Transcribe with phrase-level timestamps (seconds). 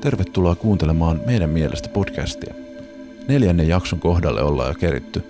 [0.00, 2.54] Tervetuloa kuuntelemaan meidän mielestä podcastia.
[3.28, 5.22] Neljännen jakson kohdalle ollaan jo keritty,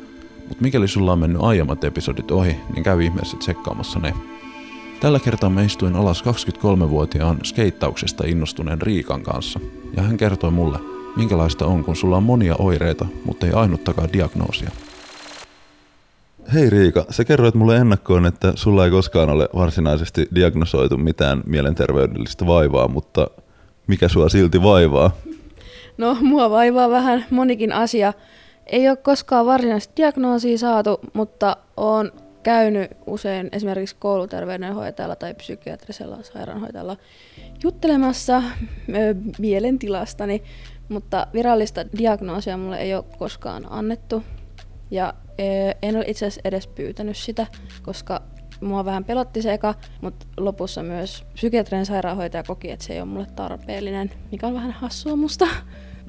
[0.49, 4.15] mutta mikäli sulla on mennyt aiemmat episodit ohi, niin käy ihmeessä tsekkaamassa ne.
[5.01, 9.61] Tällä kertaa me istuin alas 23-vuotiaan skeittauksesta innostuneen Riikan kanssa,
[9.97, 10.79] ja hän kertoi mulle,
[11.17, 14.71] minkälaista on, kun sulla on monia oireita, mutta ei ainuttakaan diagnoosia.
[16.55, 22.47] Hei Riika, sä kerroit mulle ennakkoon, että sulla ei koskaan ole varsinaisesti diagnosoitu mitään mielenterveydellistä
[22.47, 23.31] vaivaa, mutta
[23.91, 25.11] mikä sua silti vaivaa?
[25.99, 28.13] No, mua vaivaa vähän monikin asia.
[28.67, 32.13] Ei ole koskaan varsinaista diagnoosia saatu, mutta on
[32.43, 36.97] käynyt usein esimerkiksi kouluterveydenhoitajalla tai psykiatrisella sairaanhoitajalla
[37.63, 38.43] juttelemassa
[38.89, 40.43] ö, mielentilastani,
[40.89, 44.23] mutta virallista diagnoosia mulle ei ole koskaan annettu.
[44.91, 45.33] Ja ö,
[45.83, 47.47] en ole itse asiassa edes pyytänyt sitä,
[47.83, 48.23] koska
[48.61, 53.09] mua vähän pelotti se eka, mutta lopussa myös psykiatrinen sairaanhoitaja koki, että se ei ole
[53.09, 55.47] mulle tarpeellinen, mikä on vähän hassua musta.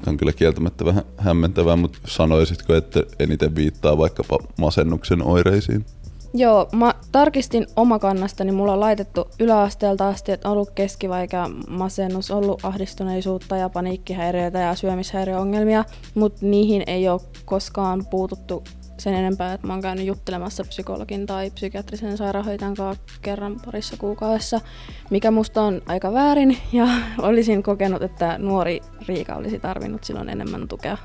[0.08, 5.86] On kyllä kieltämättä vähän hämmentävää, mutta sanoisitko, että eniten viittaa vaikkapa masennuksen oireisiin?
[6.34, 12.32] Joo, mä tarkistin omakannasta, niin mulla on laitettu yläasteelta asti, että on ollut keskivaikea masennus,
[12.32, 18.64] ollut ahdistuneisuutta ja paniikkihäiriöitä ja syömishäiriöongelmia, mutta niihin ei ole koskaan puututtu
[19.02, 24.62] sen enempää, että mä oon käynyt juttelemassa psykologin tai psykiatrisen sairaanhoitajan kanssa kerran parissa kuukaudessa,
[25.10, 26.88] mikä musta on aika väärin ja
[27.28, 30.98] olisin kokenut, että nuori Riika olisi tarvinnut silloin enemmän tukea.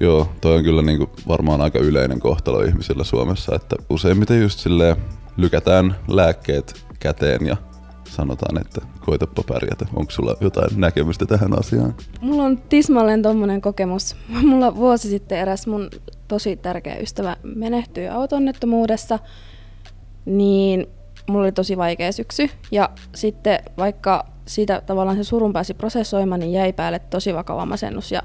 [0.00, 4.96] Joo, toi on kyllä niinku varmaan aika yleinen kohtalo ihmisillä Suomessa, että useimmiten just silleen
[5.36, 7.56] lykätään lääkkeet käteen ja
[8.12, 9.86] sanotaan, että koitapa pärjätä.
[9.94, 11.94] Onko sulla jotain näkemystä tähän asiaan?
[12.20, 14.16] Mulla on tismalleen tommonen kokemus.
[14.50, 15.90] Mulla vuosi sitten eräs mun
[16.28, 19.18] tosi tärkeä ystävä menehtyi autonnettomuudessa,
[20.24, 20.86] niin
[21.28, 22.50] mulla oli tosi vaikea syksy.
[22.70, 28.12] Ja sitten vaikka siitä tavallaan se surun pääsi prosessoimaan, niin jäi päälle tosi vakava masennus.
[28.12, 28.22] Ja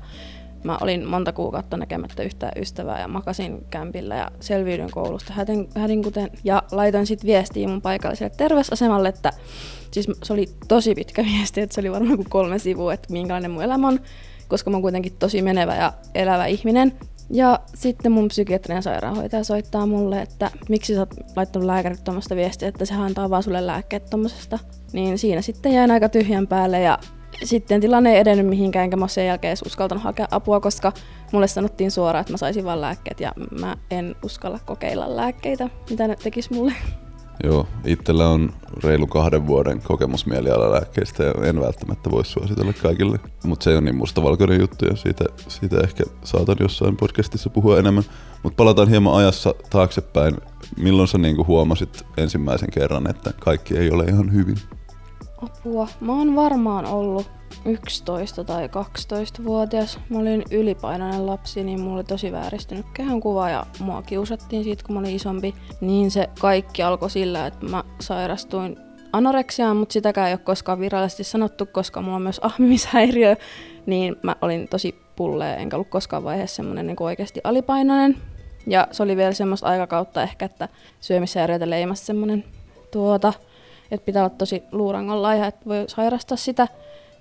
[0.64, 6.04] mä olin monta kuukautta näkemättä yhtään ystävää ja makasin kämpillä ja selviydyn koulusta hätin, hätin
[6.04, 9.32] kuten, ja laitoin sitten viestiä mun paikalliselle terveysasemalle, että
[9.92, 13.52] siis se oli tosi pitkä viesti, että se oli varmaan kuin kolme sivua, että minkälainen
[13.52, 14.00] mun elämä on,
[14.48, 16.94] koska mä oon kuitenkin tosi menevä ja elävä ihminen.
[17.30, 22.68] Ja sitten mun psykiatrinen sairaanhoitaja soittaa mulle, että miksi sä oot laittanut lääkärit tuommoista viestiä,
[22.68, 24.60] että sehän antaa vaan sulle lääkkeet tuommoisesta.
[24.94, 27.00] Niin siinä sitten jäin aika tyhjän päälle ja
[27.44, 30.94] sitten tilanne ei edennyt mihinkään, enkä mä sen jälkeen edes uskaltanut hakea apua, koska
[31.32, 36.08] mulle sanottiin suoraan, että mä saisin vain lääkkeet ja mä en uskalla kokeilla lääkkeitä, mitä
[36.08, 36.74] ne tekis mulle.
[37.44, 38.54] Joo, itsellä on
[38.84, 43.20] reilu kahden vuoden kokemus mielialalääkkeistä ja en välttämättä voi suositella kaikille.
[43.44, 48.04] Mutta se on niin mustavalkoinen juttu ja siitä, siitä ehkä saatan jossain podcastissa puhua enemmän.
[48.44, 50.36] Mutta palataan hieman ajassa taaksepäin.
[50.78, 54.58] Milloin sä niinku huomasit ensimmäisen kerran, että kaikki ei ole ihan hyvin?
[55.42, 55.88] Apua.
[56.00, 57.30] Mä oon varmaan ollut
[57.66, 60.00] 11 tai 12-vuotias.
[60.10, 64.94] Mä olin ylipainoinen lapsi, niin mulla oli tosi vääristynyt kehonkuva ja mua kiusattiin siitä, kun
[64.96, 65.56] mä olin isompi.
[65.82, 68.78] Niin se kaikki alkoi sillä, että mä sairastuin
[69.14, 73.36] anoreksiaan, mutta sitäkään ei ole koskaan virallisesti sanottu, koska mulla on myös ahmimishäiriö,
[73.86, 78.18] niin mä olin tosi pullee, enkä ollut koskaan vaiheessa semmoinen niin oikeasti alipainoinen.
[78.68, 80.70] Ja se oli vielä semmoista aikakautta ehkä, että
[81.00, 82.44] syömishäiriöitä leimasi semmoinen
[82.92, 83.34] tuota,
[83.92, 86.68] että pitää olla tosi luurangon laiha, että voi sairastaa sitä.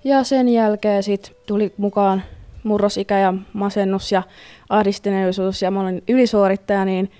[0.05, 2.23] Ja sen jälkeen sitten tuli mukaan
[2.63, 4.23] murrosikä ja masennus ja
[4.69, 7.11] ahdistuneisuus ja mä olin ylisuorittaja, niin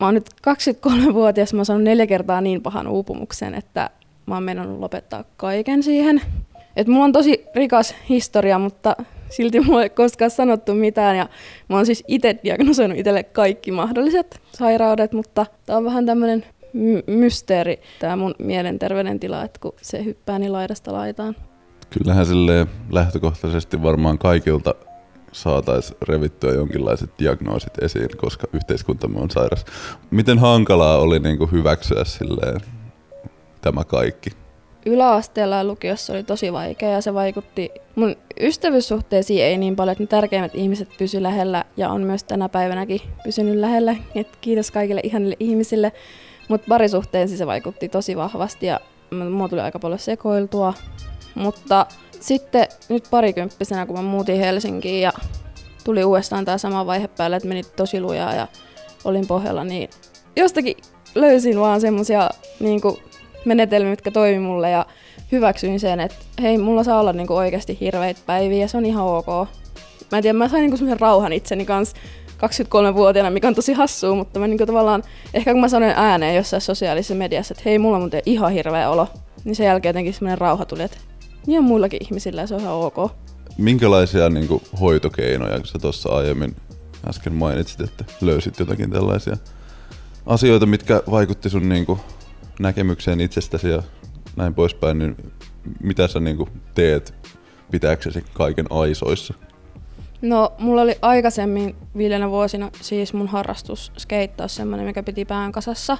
[0.00, 3.90] mä oon nyt 23-vuotias, mä oon saanut neljä kertaa niin pahan uupumuksen, että
[4.26, 6.22] mä oon mennyt lopettaa kaiken siihen.
[6.76, 8.96] Et mulla on tosi rikas historia, mutta
[9.28, 11.28] silti mulla ei koskaan sanottu mitään ja
[11.68, 17.02] mä oon siis itse diagnosoinut itselle kaikki mahdolliset sairaudet, mutta tää on vähän tämmönen my-
[17.06, 21.36] mysteeri, tämä mun mielenterveyden tila, että kun se hyppää niin laidasta laitaan.
[21.90, 24.74] Kyllähän sille lähtökohtaisesti varmaan kaikilta
[25.32, 29.64] saataisiin revittyä jonkinlaiset diagnoosit esiin, koska yhteiskuntamme on sairas.
[30.10, 32.60] Miten hankalaa oli niin kuin hyväksyä silleen
[33.60, 34.30] tämä kaikki?
[34.86, 40.02] Yläasteella ja lukiossa oli tosi vaikea ja se vaikutti mun ystävyyssuhteisiin ei niin paljon, että
[40.02, 43.96] ne tärkeimmät ihmiset pysy lähellä ja on myös tänä päivänäkin pysynyt lähellä.
[44.14, 45.92] Et kiitos kaikille ihanille ihmisille.
[46.48, 48.80] Mutta parisuhteeseen se vaikutti tosi vahvasti ja
[49.30, 50.74] mua tuli aika paljon sekoiltua.
[51.34, 51.86] Mutta
[52.20, 55.12] sitten nyt parikymppisenä, kun mä muutin Helsinkiin ja
[55.84, 58.46] tuli uudestaan tämä sama vaihe päälle, että meni tosi lujaa ja
[59.04, 59.90] olin pohjalla, niin
[60.36, 60.76] jostakin
[61.14, 62.30] löysin vaan semmosia
[62.60, 62.80] niin
[63.44, 64.86] menetelmiä, mitkä toimi mulle ja
[65.32, 69.04] hyväksyin sen, että hei, mulla saa olla niinku oikeasti hirveitä päiviä ja se on ihan
[69.06, 69.26] ok.
[70.12, 71.96] Mä en tiedä, mä sain niinku semmoisen rauhan itseni kanssa
[72.46, 75.02] 23-vuotiaana, mikä on tosi hassua, mutta mä niinku tavallaan,
[75.34, 78.90] ehkä kun mä sanoin ääneen jossain sosiaalisessa mediassa, että hei, mulla on muuten ihan hirveä
[78.90, 79.08] olo,
[79.44, 80.98] niin sen jälkeen jotenkin semmoinen rauha tuli, että
[81.46, 83.12] niin on muillakin ihmisillä ja se on ihan ok.
[83.58, 86.56] minkälaisia niin kuin, hoitokeinoja, kun sä tuossa aiemmin
[87.08, 89.36] äsken mainitsit, että löysit jotakin tällaisia
[90.26, 92.00] asioita, mitkä vaikutti sun niin kuin,
[92.58, 93.82] näkemykseen itsestäsi ja
[94.36, 95.16] näin poispäin, niin
[95.80, 97.14] mitä sä niin kuin, teet
[97.70, 99.34] pitääksesi kaiken aisoissa?
[100.22, 105.98] No, mulla oli aikaisemmin viilenä vuosina siis mun harrastus skeittaa semmoinen, mikä piti pään kasassa.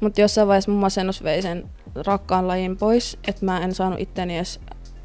[0.00, 1.64] Mutta jossain vaiheessa mun masennus vei sen
[1.94, 4.60] rakkaan lajin pois, että mä en saanut itteni edes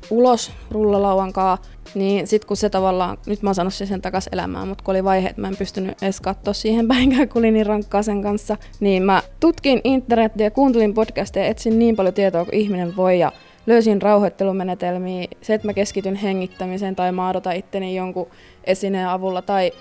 [0.10, 1.58] ulos rullalauankaan,
[1.96, 5.04] niin sit kun se tavallaan, nyt mä oon saanut sen takas elämään, mutta kun oli
[5.04, 8.58] vaihe, että mä en pystynyt edes katsoa siihen päinkään, kun oli niin rankkaa sen kanssa,
[8.80, 13.32] niin mä tutkin internetiä, kuuntelin podcasteja ja etsin niin paljon tietoa kuin ihminen voi ja
[13.68, 18.28] löysin rauhoittelumenetelmiä, se, että mä keskityn hengittämiseen tai maadota itteni jonkun
[18.64, 19.72] esineen avulla tai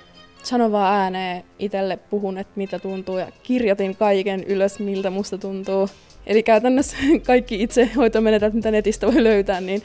[0.42, 5.88] sanon vaan ääneen itselle, puhun, että mitä tuntuu ja kirjoitin kaiken ylös, miltä musta tuntuu.
[6.26, 6.96] Eli käytännössä
[7.26, 9.82] kaikki itsehoitomenetelmät, mitä netistä voi löytää, niin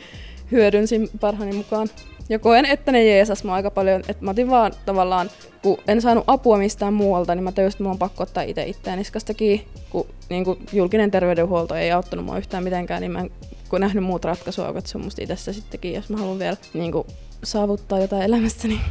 [0.52, 1.88] hyödynsin parhaani mukaan.
[2.30, 5.30] Ja koen, että ne jeesas mua aika paljon, että mä otin vaan tavallaan,
[5.62, 8.64] kun en saanut apua mistään muualta, niin mä tajusin, että mulla on pakko ottaa itse
[8.64, 13.32] itseään niskastakin, kun niin kuin julkinen terveydenhuolto ei auttanut mua yhtään mitenkään, niin mä en
[13.70, 16.92] kun nähnyt muut ratkaisua, että se on musta itse sittenkin, jos mä haluan vielä niin
[16.92, 17.08] kuin,
[17.44, 18.82] saavuttaa jotain elämässäni.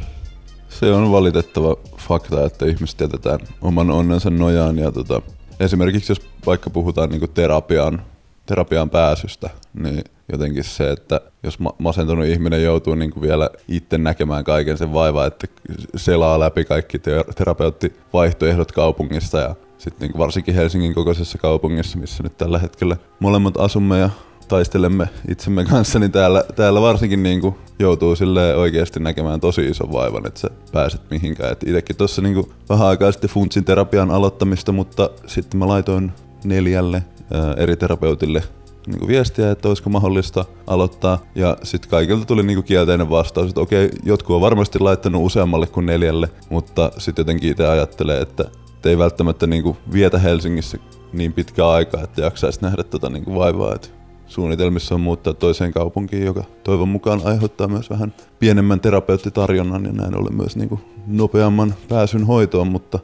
[0.69, 4.77] Se on valitettava fakta, että ihmiset jätetään oman onnensa nojaan.
[4.77, 5.21] Ja tota,
[5.59, 8.01] esimerkiksi jos vaikka puhutaan niin terapiaan,
[8.45, 14.43] terapiaan pääsystä, niin jotenkin se, että jos masentunut ihminen joutuu niin kuin vielä itse näkemään
[14.43, 15.47] kaiken sen vaivaa, että
[15.95, 16.99] selaa läpi kaikki
[17.35, 23.99] terapeuttivaihtoehdot kaupungissa ja sitten niin varsinkin Helsingin kokoisessa kaupungissa, missä nyt tällä hetkellä molemmat asumme
[23.99, 24.09] ja
[24.49, 29.91] taistelemme itsemme kanssa, niin täällä, täällä varsinkin niin kuin joutuu sille oikeasti näkemään tosi ison
[29.91, 31.51] vaivan, että sä pääset mihinkään.
[31.51, 36.11] Et itekin tuossa niin vähän aikaa sitten funtsin terapian aloittamista, mutta sitten mä laitoin
[36.43, 37.03] neljälle
[37.33, 38.43] ää, eri terapeutille
[38.87, 41.19] niin kuin viestiä, että olisiko mahdollista aloittaa.
[41.35, 45.67] Ja sitten kaikilta tuli niin kuin kielteinen vastaus, että okei, jotkut on varmasti laittanut useammalle
[45.67, 48.45] kuin neljälle, mutta sitten jotenkin itse ajattelee, että
[48.85, 50.77] ei välttämättä niin kuin vietä Helsingissä
[51.13, 53.75] niin pitkä aikaa, että jaksaisi nähdä tota niin vaivaa.
[53.75, 53.98] Että
[54.29, 60.17] suunnitelmissa on muuttaa toiseen kaupunkiin, joka toivon mukaan aiheuttaa myös vähän pienemmän terapeuttitarjonnan ja näin
[60.17, 62.99] ollen myös niin kuin nopeamman pääsyn hoitoon, mutta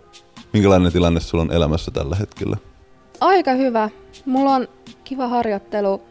[0.54, 2.57] minkälainen tilanne sulla on elämässä tällä hetkellä?
[3.22, 3.89] Aika hyvä.
[4.25, 4.68] Mulla on
[5.04, 6.01] kiva harjoittelu.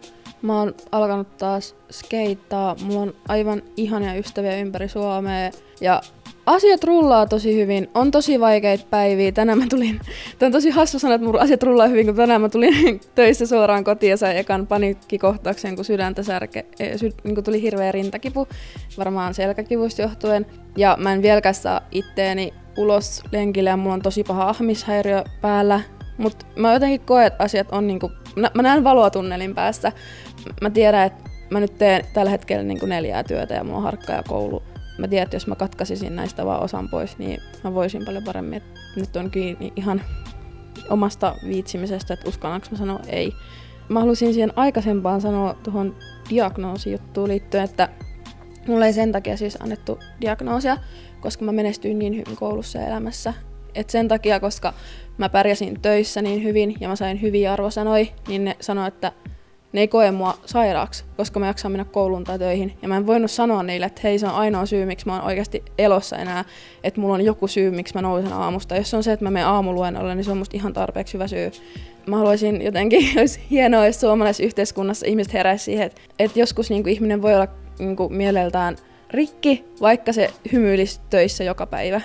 [0.42, 2.76] Mä oon alkanut taas skeittaa.
[2.82, 5.50] Mulla on aivan ihania ystäviä ympäri Suomea.
[5.80, 6.02] Ja
[6.46, 7.90] asiat rullaa tosi hyvin.
[7.94, 9.32] On tosi vaikeita päiviä.
[9.32, 10.00] Tänään mä tulin,
[10.38, 13.46] tämä on tosi hassu sanoa, että mun asiat rullaa hyvin, kun tänään mä tulin töissä
[13.46, 17.92] suoraan kotiin ja sain ekan paniikkikohtauksen, kun sydäntä särke, eh, sy, niin kun tuli hirveä
[17.92, 18.48] rintakipu,
[18.98, 20.46] varmaan selkäkivusta johtuen.
[20.76, 25.80] Ja mä en vieläkään saa itteeni ulos lenkille ja mulla on tosi paha ahmishäiriö päällä.
[26.18, 28.10] Mutta mä jotenkin koen, että asiat on niinku,
[28.54, 29.92] mä näen valoa tunnelin päässä.
[30.60, 34.12] Mä tiedän, että mä nyt teen tällä hetkellä niinku neljää työtä ja mulla on harkka
[34.12, 34.62] ja koulu
[34.98, 38.56] mä tiedän, että jos mä katkaisisin näistä vaan osan pois, niin mä voisin paljon paremmin.
[38.56, 38.64] Et
[38.96, 40.02] nyt on kiinni ihan
[40.90, 43.32] omasta viitsimisestä, että uskallanko mä sanoa ei.
[43.88, 45.96] Mä halusin siihen aikaisempaan sanoa tuohon
[46.30, 47.88] diagnoosijuttuun liittyen, että
[48.66, 50.76] mulle ei sen takia siis annettu diagnoosia,
[51.20, 53.34] koska mä menestyin niin hyvin koulussa ja elämässä.
[53.74, 54.74] Et sen takia, koska
[55.18, 59.12] mä pärjäsin töissä niin hyvin ja mä sain hyviä arvosanoja, niin ne sanoi, että
[59.74, 62.72] ne ei koe mua sairaaksi, koska mä jaksan mennä kouluun tai töihin.
[62.82, 65.24] Ja mä en voinut sanoa niille, että hei, se on ainoa syy, miksi mä oon
[65.24, 66.44] oikeasti elossa enää,
[66.84, 68.76] että mulla on joku syy, miksi mä nousen aamusta.
[68.76, 71.28] Jos se on se, että mä menen aamuluennolle, niin se on musta ihan tarpeeksi hyvä
[71.28, 71.50] syy.
[72.06, 76.82] Mä haluaisin jotenkin, olisi hienoa, jos suomalaisessa yhteiskunnassa ihmiset heräisi siihen, että, että joskus niin
[76.82, 78.76] kuin ihminen voi olla niin kuin mieleltään
[79.10, 82.00] rikki, vaikka se hymyilisi töissä joka päivä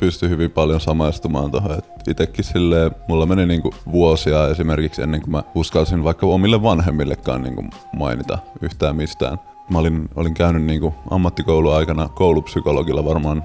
[0.00, 1.78] pysty hyvin paljon samaistumaan tuohon.
[2.08, 7.64] Itekin silleen, mulla meni niinku vuosia esimerkiksi ennen kuin mä uskalsin vaikka omille vanhemmillekaan niinku
[7.96, 9.38] mainita yhtään mistään.
[9.70, 13.44] Mä olin, olin käynyt niinku ammattikouluaikana koulupsykologilla varmaan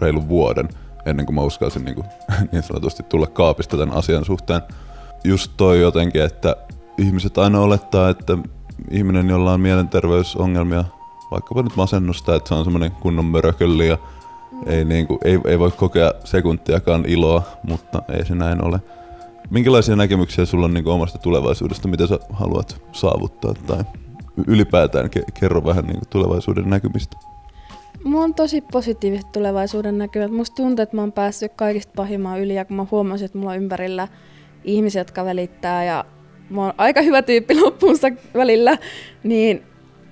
[0.00, 0.68] reilun vuoden
[1.06, 2.04] ennen kuin mä uskalsin niinku,
[2.52, 4.60] niin sanotusti tulla kaapista tämän asian suhteen.
[5.24, 6.56] Just toi jotenkin, että
[6.98, 8.38] ihmiset aina olettaa, että
[8.90, 10.84] ihminen, jolla on mielenterveysongelmia,
[11.30, 13.98] vaikkapa nyt masennusta, että se on semmoinen kunnon mörökölli ja
[14.66, 18.80] ei, niin kuin, ei, ei voi kokea sekuntiakaan iloa, mutta ei se näin ole.
[19.50, 23.84] Minkälaisia näkemyksiä sulla on niin kuin omasta tulevaisuudesta, mitä sä haluat saavuttaa tai
[24.46, 27.16] ylipäätään ke- kerro vähän niin kuin tulevaisuuden näkymistä?
[28.04, 30.30] Mulla on tosi positiiviset tulevaisuuden näkymät.
[30.30, 33.50] Musta tuntuu, että mä oon päässyt kaikista pahimman yli ja kun mä huomasin, että mulla
[33.50, 34.08] on ympärillä
[34.64, 36.04] ihmisiä, jotka välittää ja
[36.50, 38.78] mä oon aika hyvä tyyppi loppuunsa välillä,
[39.22, 39.62] niin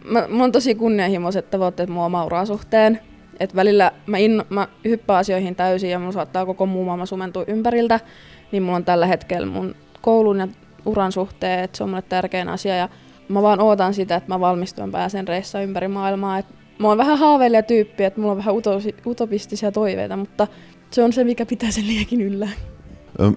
[0.04, 3.00] mä, mulla on tosi kunnianhimoiset tavoitteet mun oma suhteen.
[3.40, 7.44] Et välillä mä, inno, mä hyppään asioihin täysin ja mun saattaa koko muu maailma sumentua
[7.46, 8.00] ympäriltä,
[8.52, 10.48] niin mulla on tällä hetkellä mun koulun ja
[10.84, 12.88] uran suhteen, että se on mulle tärkein asia ja
[13.28, 16.38] mä vaan ootan sitä, että mä valmistun pääsen reissa ympäri maailmaa.
[16.38, 16.46] Et
[16.78, 18.54] mä oon vähän haaveilija tyyppi, että mulla on vähän
[19.06, 20.46] utopistisia toiveita, mutta
[20.90, 22.48] se on se, mikä pitää sen liekin yllä.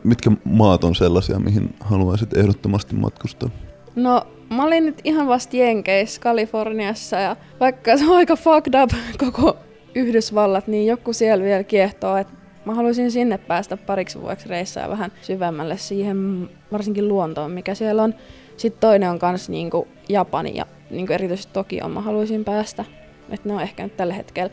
[0.04, 3.50] Mitkä maat on sellaisia, mihin haluaisit ehdottomasti matkustaa?
[3.96, 8.92] No, mä olin nyt ihan vasta Jenkeissä, Kaliforniassa, ja vaikka se on aika fucked up
[9.18, 9.58] koko
[9.96, 12.34] Yhdysvallat, niin joku siellä vielä kiehtoo, että
[12.66, 18.14] mä haluaisin sinne päästä pariksi vuodeksi reissaa vähän syvemmälle siihen, varsinkin luontoon, mikä siellä on.
[18.58, 22.86] Sitten toinen on kans niinku Japani ja niinku erityisesti Tokioon mä haluaisin päästä.
[23.30, 24.52] Että ne on ehkä nyt tällä hetkellä.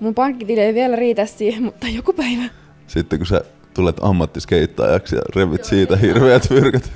[0.00, 2.42] Mun pankkitili ei vielä riitä siihen, mutta joku päivä.
[2.86, 6.92] Sitten kun sä tulet ammattiskeittaajaksi ja revit siitä hirveät fyrkät.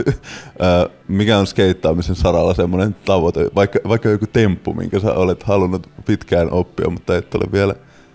[1.08, 6.52] Mikä on skeittaamisen saralla semmoinen tavoite, vaikka, vaikka joku temppu, minkä sä olet halunnut pitkään
[6.52, 7.74] oppia, mutta et ole vielä,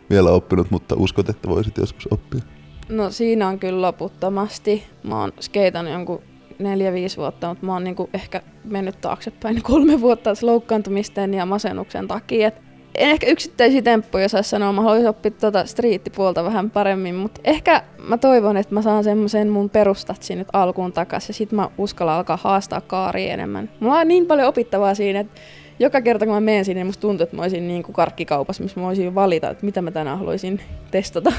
[0.09, 2.41] vielä oppinut, mutta uskot, että voisit joskus oppia?
[2.89, 4.83] No siinä on kyllä loputtomasti.
[5.03, 6.21] Mä oon skeitannut jonkun
[6.59, 12.07] neljä, viisi vuotta, mutta mä oon niinku ehkä mennyt taaksepäin kolme vuotta loukkaantumisten ja masennuksen
[12.07, 12.47] takia.
[12.47, 17.41] Et en ehkä yksittäisiä temppuja saisi sanoa, mä haluaisin oppia tuota striittipuolta vähän paremmin, mutta
[17.43, 21.69] ehkä mä toivon, että mä saan semmoisen mun perustatsin nyt alkuun takaisin ja sit mä
[21.77, 23.69] uskallan alkaa haastaa kaaria enemmän.
[23.79, 25.41] Mulla on niin paljon opittavaa siinä, että
[25.79, 28.63] joka kerta kun mä menen sinne, niin musta tuntuu, että mä olisin niin kuin karkkikaupassa,
[28.63, 31.33] missä mä voisin valita, että mitä mä tänään haluaisin testata.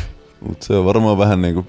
[0.49, 1.67] Mutta se on varmaan vähän niin kuin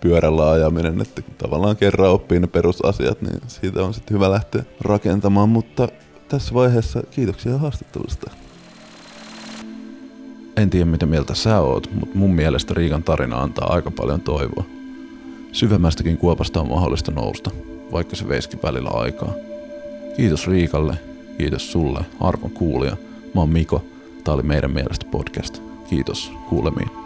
[0.00, 5.48] pyörällä ajaminen, että tavallaan kerran oppii ne perusasiat, niin siitä on sitten hyvä lähteä rakentamaan,
[5.48, 5.88] mutta
[6.28, 8.30] tässä vaiheessa kiitoksia haastattelusta.
[10.60, 14.64] En tiedä mitä mieltä sä oot, mutta mun mielestä Riikan tarina antaa aika paljon toivoa.
[15.52, 17.50] Syvemmästäkin kuopasta on mahdollista nousta,
[17.92, 19.32] vaikka se veisikin välillä aikaa.
[20.16, 20.98] Kiitos Riikalle,
[21.38, 22.96] kiitos sulle, arvon kuulija.
[23.34, 23.84] Mä oon Miko,
[24.24, 25.62] tää oli meidän mielestä podcast.
[25.90, 26.99] Kiitos, kuulemiin.